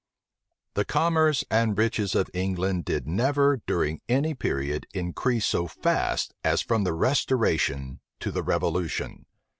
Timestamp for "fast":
5.67-6.33